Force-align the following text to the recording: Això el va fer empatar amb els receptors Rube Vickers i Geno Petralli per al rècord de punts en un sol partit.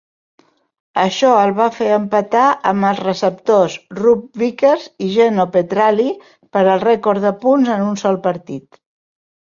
Això 1.01 1.33
el 1.41 1.51
va 1.59 1.67
fer 1.75 1.89
empatar 1.97 2.45
amb 2.71 2.87
els 2.91 3.03
receptors 3.07 3.75
Rube 3.99 4.43
Vickers 4.45 4.87
i 5.09 5.13
Geno 5.19 5.45
Petralli 5.59 6.07
per 6.57 6.65
al 6.75 6.83
rècord 6.89 7.27
de 7.29 7.37
punts 7.47 7.75
en 7.79 7.85
un 7.93 8.01
sol 8.05 8.23
partit. 8.29 8.85